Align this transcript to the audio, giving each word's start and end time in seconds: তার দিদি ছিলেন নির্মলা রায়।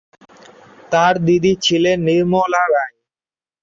তার 0.91 1.13
দিদি 1.25 1.53
ছিলেন 1.65 1.97
নির্মলা 2.07 2.63
রায়। 2.73 2.95